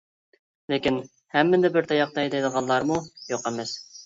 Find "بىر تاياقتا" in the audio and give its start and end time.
1.75-2.25